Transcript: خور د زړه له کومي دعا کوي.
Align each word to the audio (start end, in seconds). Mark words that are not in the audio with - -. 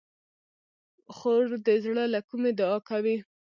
خور 1.15 1.45
د 1.65 1.67
زړه 1.85 2.03
له 2.13 2.19
کومي 2.27 2.51
دعا 2.59 2.77
کوي. 2.89 3.17